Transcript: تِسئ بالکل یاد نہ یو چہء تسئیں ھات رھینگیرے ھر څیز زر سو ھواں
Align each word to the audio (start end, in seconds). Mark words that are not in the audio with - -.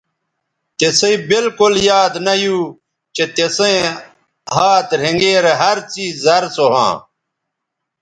تِسئ 0.77 1.13
بالکل 1.29 1.73
یاد 1.89 2.13
نہ 2.25 2.33
یو 2.43 2.57
چہء 3.15 3.29
تسئیں 3.35 3.81
ھات 4.55 4.87
رھینگیرے 5.01 5.53
ھر 5.61 5.77
څیز 5.91 6.13
زر 6.23 6.43
سو 6.55 6.65
ھواں 6.73 6.93